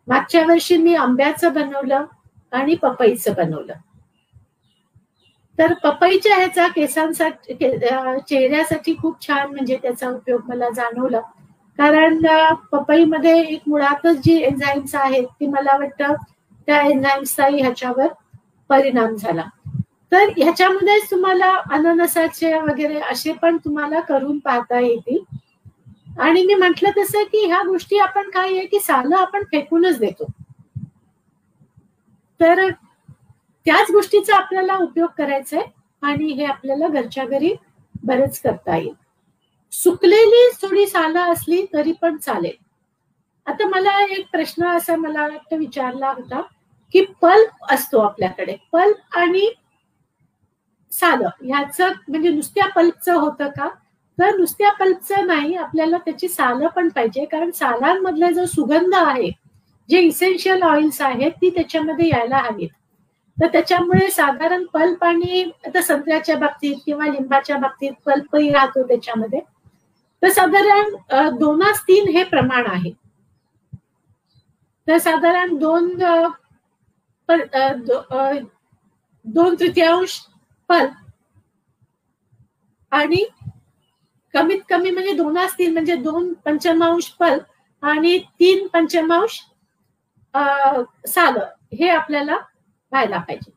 [0.07, 2.05] मागच्या वर्षी मी आंब्याचं बनवलं
[2.51, 3.73] आणि पपईचं बनवलं.
[5.57, 7.53] तर पपईच्या ह्याचा केसांसाठी
[8.29, 11.19] चेहऱ्यासाठी खूप छान म्हणजे त्याचा उपयोग मला जाणवला.
[11.79, 12.25] कारण
[12.71, 16.13] पपईमध्ये एक मुळातच जी एन्झाईम्स आहेत ती मला वाटतं
[16.67, 18.07] त्या एन्झाईम्सचाही ह्याच्यावर
[18.69, 19.43] परिणाम झाला.
[20.11, 25.17] तर ह्याच्यामध्येच तुम्हाला अननसाचे वगैरे असे पण तुम्हाला करून पाहता येतील.
[26.19, 30.25] आणि मी म्हंटल तसं की ह्या गोष्टी आपण काय आहे की सालं आपण फेकूनच देतो.
[32.39, 32.69] तर
[33.65, 35.65] त्याच गोष्टीचा आपल्याला उपयोग करायचा आहे
[36.01, 37.53] आणि हे आपल्याला घरच्या घरी
[38.03, 38.93] बरंच करता येईल.
[39.71, 42.55] सुकलेली थोडी सालं असली तरी पण चालेल.
[43.45, 46.41] आता मला एक प्रश्न असा मला वाटतं विचारला होता
[46.93, 49.49] की पल्प असतो आपल्याकडे पल्प आणि
[50.91, 53.69] सालं ह्याच म्हणजे नुसत्या पल्पचं होतं का?
[54.17, 57.25] तर नुसत्या पल्पच नाही आपल्याला त्याची सालं पण पाहिजे.
[57.25, 59.29] कारण सालांमधला जो सुगंध आहे
[59.89, 62.69] जे इसेन्शियल ऑइल्स आहेत ती त्याच्यामध्ये यायला हवीत.
[63.37, 69.39] तर त्याच्यामुळे साधारण पल्प आणि आता संत्र्याच्या बाबतीत किंवा लिंबाच्या बाबतीत पल्पही राहतो त्याच्यामध्ये.
[70.21, 72.91] तर साधारण दोनास तीन हे प्रमाण आहे.
[74.87, 75.95] तर साधारण दोन
[79.25, 80.19] दोन तृतीयांश
[80.69, 80.91] पल्प
[82.91, 83.25] आणि
[84.37, 87.37] कमीत कमी म्हणजे दोन तीन म्हणजे दोन पंचमांश फल
[87.83, 89.39] आणि तीन पंचमांश
[91.07, 91.37] साल
[91.73, 93.51] हे आपल्याला व्हायला पाहिजे.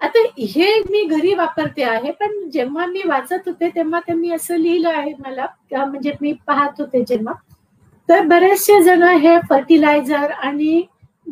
[0.00, 4.88] आता हे मी घरी वापरते आहे पण जेव्हा मी वाचत होते तेव्हा त्यांनी असं लिहिलं
[4.88, 7.34] आहे मला म्हणजे मी पाहत होते जेव्हा.
[8.08, 10.82] तर बरेचसे जण हे फर्टिलायझर आणि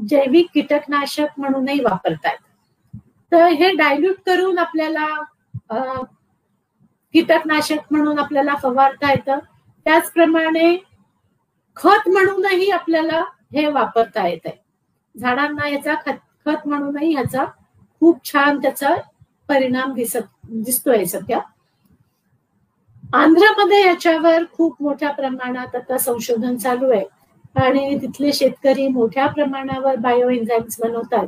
[0.09, 2.37] जैविक कीटकनाशक म्हणूनही वापरतात.
[3.33, 5.07] तर हे डायल्यूट करून आपल्याला
[7.15, 9.39] कीटकनाशक म्हणून आपल्याला फवारता येतं.
[9.87, 10.77] त्याचप्रमाणे
[11.77, 13.23] खत म्हणूनही आपल्याला
[13.53, 14.57] हे वापरता येत आहे
[15.15, 17.45] झाडांना याचा खत खत म्हणूनही ह्याचा
[18.03, 18.95] खूप छान त्याचा
[19.49, 21.41] परिणाम दिसत दिसतोय सध्या.
[23.15, 27.05] आंध्रमध्ये याच्यावर खूप मोठ्या प्रमाणात आता संशोधन चालू आहे.
[27.57, 31.27] आणि तिथले शेतकरी मोठ्या प्रमाणावर बायो एन्झाईम्स बनवतात.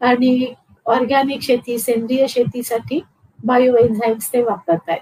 [0.00, 0.52] आणि
[0.86, 3.00] ऑर्गॅनिक शेती सेंद्रिय शेतीसाठी
[3.38, 5.00] बायो एन्झाईम्स ते वापरत आहेत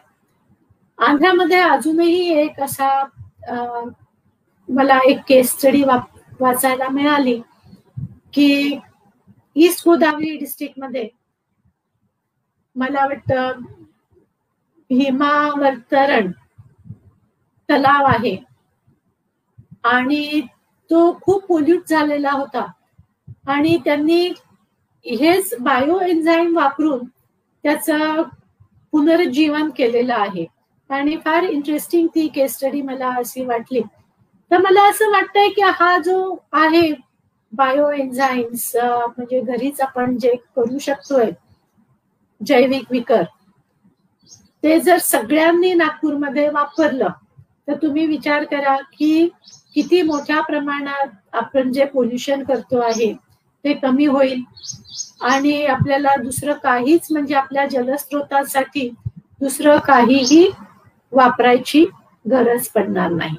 [0.98, 2.88] आंध्रामध्ये अजूनही एक असा
[4.68, 5.83] मला एक केस स्टडी
[6.40, 7.40] वाचायला मिळाली
[8.35, 8.78] की
[9.57, 11.09] ईस्ट गोदावरी डिस्ट्रिक्टमध्ये
[12.76, 13.61] मला वाटतं
[14.90, 16.31] भीमावर्तरण
[17.68, 18.37] तलाव आहे.
[19.85, 20.40] आणि
[20.90, 22.66] तो खूप पोल्यूट झालेला होता.
[23.48, 24.26] आणि त्यांनी
[25.07, 27.05] हेच बायो एन्झाईम वापरून
[27.64, 28.22] त्याचं
[28.92, 30.46] पुनरुज्जीवन केलेलं आहे.
[30.92, 33.81] आणि फार इंटरेस्टिंग ती केस स्टडी मला अशी वाटली.
[34.50, 36.16] तर मला असं वाटतंय की हा जो
[36.55, 36.90] आहे
[37.52, 41.31] बायो एन्झाईम्स म्हणजे घरीच आपण जे करू शकतोय
[42.40, 43.22] जैविक विकर
[44.64, 47.09] ते जर सगळ्यांनी नागपूरमध्ये वापरलं
[47.68, 49.28] तर तुम्ही विचार करा की
[49.74, 53.12] किती मोठ्या प्रमाणात आपण जे पोल्युशन करतो आहे
[53.64, 54.42] ते कमी होईल.
[55.22, 58.88] आणि आपल्याला दुसरं काहीच म्हणजे आपल्या जलस्रोतासाठी
[59.40, 60.46] दुसरं काहीही
[61.12, 61.85] वापरायची
[62.25, 63.37] गरज पडणार नाही.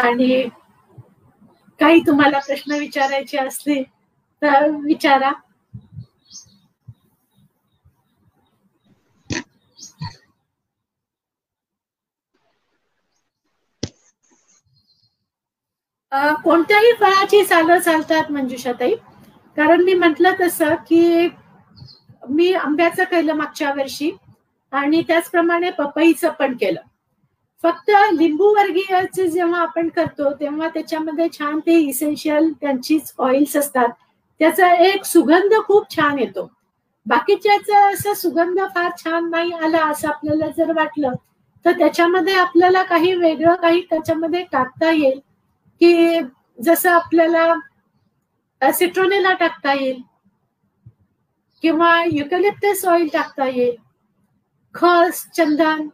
[0.00, 0.48] आणि
[1.80, 3.82] काही तुम्हाला प्रश्न विचारायचे असले
[4.42, 5.32] तर विचारा.
[16.44, 18.94] कोणत्याही फळाची सालं चालतात मंजुषाताई?
[19.56, 21.28] कारण मी म्हटलं तसं की
[22.28, 24.10] मी आंब्याचं केलं मागच्या वर्षी.
[24.72, 26.80] आणि त्याचप्रमाणे पपईचं पण केलं.
[27.64, 33.88] फक्त लिंबू वर्गीयचे जेव्हा आपण करतो तेव्हा त्याच्यामध्ये छान ते इसेन्शियल त्यांचीच ऑइल्स असतात.
[34.40, 36.48] त्याचा एक सुगंध खूप छान येतो.
[37.06, 41.12] बाकीच्याचा असं सुगंध फार छान नाही आला असं आपल्याला जर वाटलं
[41.64, 45.18] तर त्याच्यामध्ये आपल्याला काही वेगळं काही त्याच्यामध्ये टाकता येईल.
[45.80, 46.20] की
[46.58, 50.00] जसं आपल्याला सिट्रोनेला टाकता येईल
[51.64, 53.74] किंवा युकलिप्टस ऑइल टाकता येईल.
[54.76, 55.88] खस चंदन.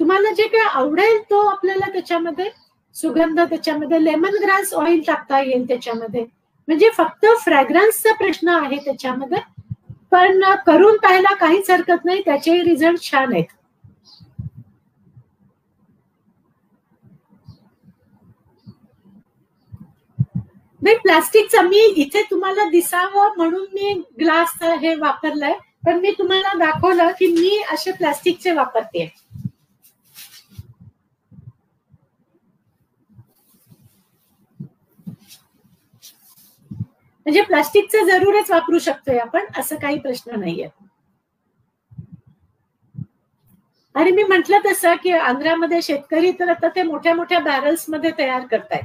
[0.00, 2.50] तुम्हाला जे काही आवडेल तो आपल्याला त्याच्यामध्ये
[2.96, 6.24] सुगंध त्याच्यामध्ये लेमन ग्रास ऑइल टाकता येईल त्याच्यामध्ये.
[6.68, 9.38] म्हणजे फक्त फ्रॅग्रन्सचा प्रश्न आहे त्याच्यामध्ये
[10.12, 13.44] पण करून पाहायला काहीच हरकत नाही त्याचे रिझल्ट छान आहेत.
[20.82, 25.52] नाही प्लास्टिकचा मी इथे तुम्हाला दिसावं म्हणून मी ग्लास हे वापरलंय.
[25.84, 29.08] पण मी तुम्हाला दाखवलं की मी असे प्लास्टिकचे वापरते.
[37.26, 40.68] म्हणजे प्लास्टिकचं जरूरच वापरू शकतोय आपण असं काही प्रश्न नाहीये.
[43.94, 48.84] आणि मी म्हंटल तसं की आंध्रामध्ये शेतकरी तर आता ते मोठ्या मोठ्या बॅरल्समध्ये तयार करतायत.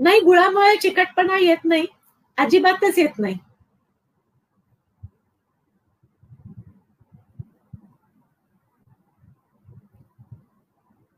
[0.00, 1.86] नाही गुळामुळे चिकटपणा येत नाही
[2.38, 3.36] अजिबातच येत नाही.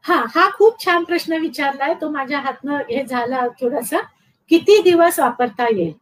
[0.04, 1.94] हा हा खूप छान प्रश्न विचारलाय.
[1.94, 3.98] तो माझ्या हातनं हे झाला थोडासा.
[4.50, 5.92] किती दिवस वापरता येईल?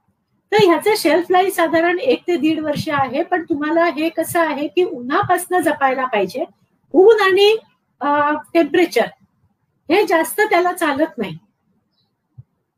[0.52, 4.66] तर ह्याचं शेल्फ लाईफ साधारण एक ते दीड वर्ष आहे पण तुम्हाला हे कसं आहे
[4.68, 6.44] की उन्हापासनं जपायला पाहिजे.
[6.94, 7.56] ऊन आणि
[8.54, 9.06] टेम्परेचर
[9.88, 11.36] हे जास्त त्याला चालत नाही.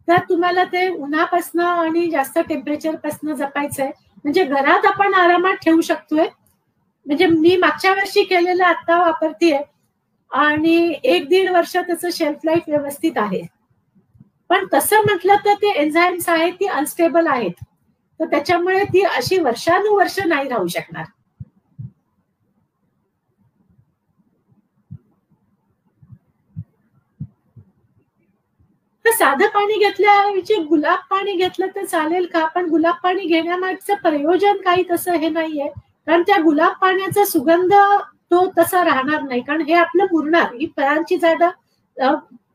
[0.09, 6.27] तर तुम्हाला ते उन्हापासनं आणि जास्त टेम्परेचर पासनं जपायचंय म्हणजे घरात आपण आरामात ठेवू शकतोय.
[7.07, 9.63] म्हणजे मी मागच्या वर्षी केलेलं आता वापरतीये.
[10.33, 13.43] आणि एक दीड वर्ष त्याचं शेल्फ लाईफ व्यवस्थित आहे.
[14.49, 17.65] पण तसं म्हटलं तर ते एन्झाईम्स आहेत ती अनस्टेबल आहेत.
[18.21, 21.05] तर त्याच्यामुळे ती अशी वर्षानुवर्ष नाही राहू शकणार.
[29.05, 32.45] साधं पाणी घेतल्याऐवजी गुलाब पाणी घेतलं तर चालेल का?
[32.55, 35.69] पण गुलाब पाणी घेण्यामागचं प्रयोजन काही तसं हे नाहीये.
[36.07, 37.75] कारण त्या गुलाब पाण्याचा सुगंध
[38.31, 39.41] तो तसा राहणार नाही.
[39.41, 41.51] कारण हे आपलं मुरणार ही फळांची जागा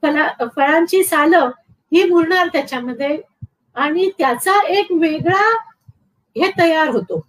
[0.04, 1.50] फळा फळांची सालं
[1.92, 3.18] ही मुरणार त्याच्यामध्ये.
[3.76, 5.44] आणि त्याचा एक वेगळा
[6.36, 7.20] हे तयार होतो.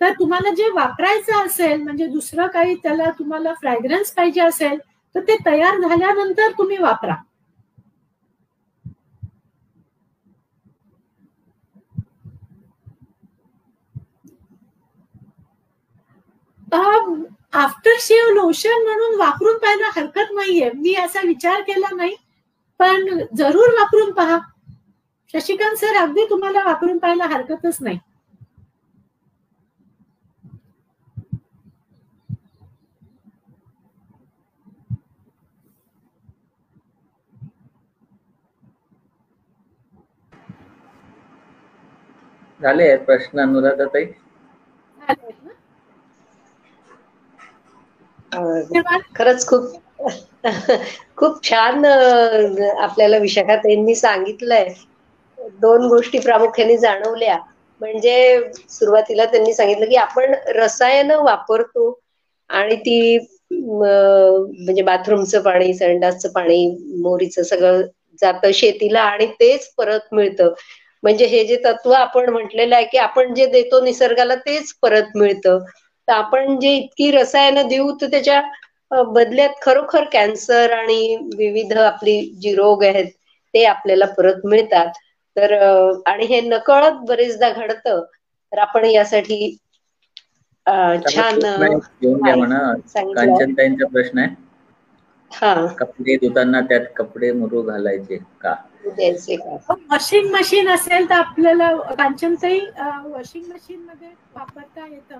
[0.00, 4.78] तर तुम्हाला जे वापरायचं असेल म्हणजे दुसरं काही त्याला तुम्हाला फ्रॅग्रन्स पाहिजे असेल
[5.14, 7.14] तर ते तयार झाल्यानंतर तुम्ही वापरा.
[16.72, 20.70] आफ्टर शेव लोशन म्हणून वापरून पाहायला हरकत नाहीये.
[20.74, 22.14] मी असा विचार केला नाही
[22.80, 24.38] पण जरूर वापरून पहा.
[25.34, 27.98] शशिकांत सर अगदी तुम्हाला वापरून पाहायला हरकतच नाही.
[42.60, 44.06] झाले प्रश्न अनुराधाताई.
[49.12, 49.72] खरंच खूप
[51.16, 54.68] खूप छान आपल्याला विशाखाताईंनी सांगितलंय.
[55.58, 57.38] दोन गोष्टी प्रामुख्याने जाणवल्या.
[57.80, 58.14] म्हणजे
[58.70, 61.90] सुरुवातीला त्यांनी सांगितलं की आपण रसायन वापरतो
[62.50, 63.18] आणि ती
[63.50, 66.66] म्हणजे बाथरूमचं पाणी संडासचं पाणी
[67.02, 67.82] मोरीचं सगळं
[68.22, 70.52] जातं शेतीला आणि तेच परत मिळतं.
[71.02, 75.58] म्हणजे हे जे तत्व आपण म्हटलेलं आहे की आपण जे देतो निसर्गाला तेच परत मिळतं.
[76.08, 78.40] तर आपण जे इतकी रसायनं देऊ तर त्याच्या
[79.08, 83.10] बदल्यात खरोखर कॅन्सर आणि विविध आपली जी रोग आहेत
[83.54, 84.92] ते आपल्याला परत मिळतात.
[85.36, 85.52] तर
[86.06, 88.02] आणि हे नकळत बरेचदा घडतं.
[88.52, 89.56] तर आपण यासाठी
[91.06, 91.40] छान
[93.08, 94.34] कांचनताईंचा प्रश्न आहे.
[95.30, 95.54] हा.
[95.78, 98.54] कपडे धुताना त्यात कपडे मुरू घालायचे का?
[98.86, 99.56] द्यायचे का?
[99.84, 102.60] वॉशिंग मशीन असेल तर आपल्याला कांचनताई
[103.04, 105.18] वॉशिंग मशीन मध्ये वापरता येतं.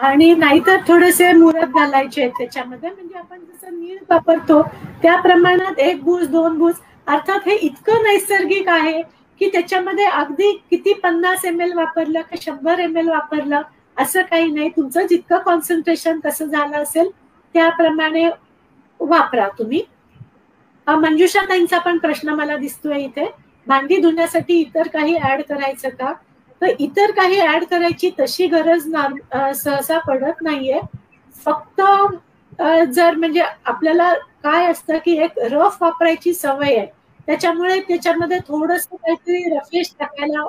[0.00, 2.90] आणि नाहीतर थोडेसे मुरत घालायचे त्याच्यामध्ये.
[2.90, 4.62] म्हणजे आपण जसं नीळ वापरतो
[5.02, 6.74] त्या प्रमाणात एक भूज दोन भूज
[7.06, 9.00] अर्थात हे इतकं नैसर्गिक आहे
[9.40, 13.62] की त्याच्यामध्ये अगदी किती पन्नास एम एल वापरलं का शंभर एम एल वापरलं
[13.96, 14.68] असं काही नाही.
[14.76, 17.08] तुमचं जितकं कॉन्सन्ट्रेशन कसं झालं असेल
[17.54, 18.28] त्याप्रमाणे
[19.00, 19.82] वापरा तुम्ही.
[20.86, 23.26] मंजुषा ताईंचा पण प्रश्न मला दिसतोय इथे.
[23.66, 26.12] भांडी धुण्यासाठी इतर काही ऍड करायचं का?
[26.60, 28.86] तर इतर काही ऍड करायची तशी गरज
[29.56, 30.80] सहसा पडत नाहीये.
[31.46, 31.80] फक्त
[32.92, 34.12] जर म्हणजे आपल्याला
[34.44, 36.86] काय असतं की एक रफ वापरायची सवय आहे.
[37.28, 40.42] त्याच्यामुळे त्याच्यामध्ये थोडस काहीतरी रफेश टाकायला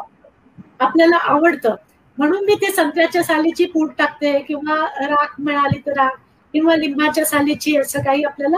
[0.79, 1.75] आपल्याला आवडतं.
[2.17, 6.17] म्हणून मी ते संत्र्याच्या सालीची पूड टाकते किंवा राख मिळाली तर राख
[6.53, 8.57] किंवा लिंबाच्या सालीची असं काही आपल्याला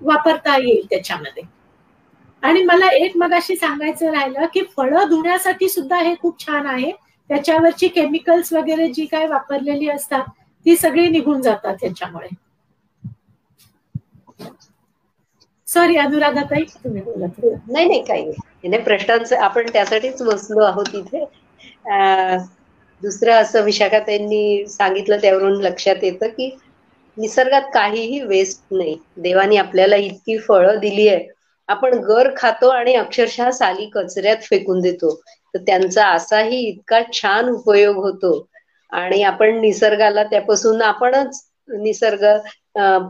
[0.00, 1.42] वापरता येईल त्याच्यामध्ये.
[2.42, 6.92] आणि मला एक मगाशी सांगायचं राहिलं की फळं धुण्यासाठी सुद्धा हे खूप छान आहे.
[7.30, 10.24] त्याच्यावरची केमिकल्स वगैरे जी काय वापरलेली असतात
[10.66, 12.28] ती सगळी निघून जातात त्याच्यामुळे.
[15.68, 18.78] सॉरी अनुराधा ताई तुम्ही बोलत नाही नाही काही नाही.
[18.82, 21.24] प्रश्नांचं आपण त्यासाठीच बसलो आहोत इथे.
[23.02, 26.50] दुसरं असं विशाखा त्यांनी सांगितलं त्यावरून लक्षात येतं की
[27.16, 28.96] निसर्गात काहीही वेस्ट नाही.
[29.18, 31.26] देवानी आपल्याला इतकी फळं दिली आहे
[31.68, 35.14] आपण गर खातो आणि अक्षरशः साली कचऱ्यात फेकून देतो.
[35.54, 38.32] तर त्यांचा असाही इतका छान उपयोग होतो.
[38.92, 41.40] आणि आपण निसर्गाला त्यापासून आपणच
[41.76, 42.24] निसर्ग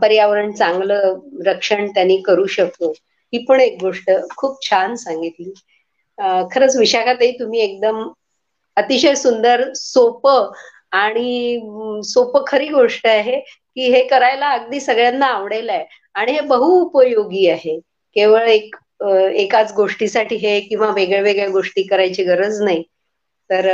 [0.01, 2.91] पर्यावरण चांगलं रक्षण त्यांनी करू शकतो.
[3.33, 5.51] ही पण एक गोष्ट खूप छान सांगितली.
[6.51, 8.03] खरंच विशाखातही तुम्ही एकदम
[8.77, 10.51] अतिशय सुंदर सोपं
[10.93, 11.59] आणि
[12.05, 15.85] सोपं खरी गोष्ट आहे की हे करायला अगदी सगळ्यांना आवडेल आहे.
[16.15, 17.79] आणि हे बहुउपयोगी आहे.
[18.15, 18.75] केवळ एक
[19.35, 22.83] एकाच गोष्टीसाठी हे किंवा वेगळ्या वेगळ्या गोष्टी करायची गरज नाही.
[23.49, 23.67] तर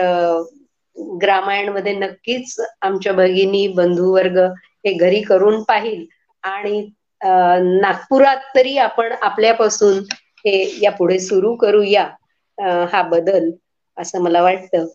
[1.22, 4.38] ग्रामायणमध्ये नक्कीच आमच्या भगिनी बंधुवर्ग
[4.86, 6.06] हे घरी करून पाहिल
[6.44, 6.80] आणि
[7.82, 9.98] नागपुरात तरी आपण आपल्यापासून
[10.46, 12.04] हे यापुढे सुरू करूया
[12.92, 13.50] हा बदल
[13.98, 14.86] असं मला वाटतं.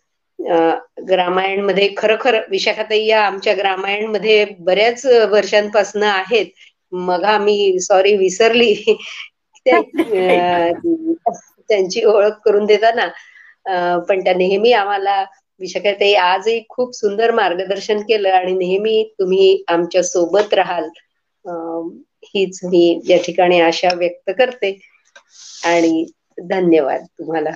[1.08, 6.46] ग्रामायणमध्ये खरोखर विशाखाताई या आमच्या ग्रामायणमध्ये बऱ्याच वर्षांपासून आहेत.
[6.92, 8.74] मग मी सॉरी विसरली.
[11.68, 13.06] त्यांची ओळख करून देताना.
[14.08, 15.22] पण त्या नेहमी आम्हाला
[15.60, 20.88] विशाखाताई आजही खूप सुंदर मार्गदर्शन केलं आणि नेहमी तुम्ही आमच्यासोबत राहाल.
[22.24, 24.76] हीच मी या ठिकाणी आशा व्यक्त करते.
[25.64, 26.04] आणि
[26.48, 27.50] धन्यवाद तुम्हाला.